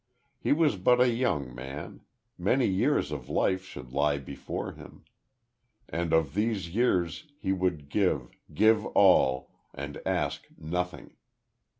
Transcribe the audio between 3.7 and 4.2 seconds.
lie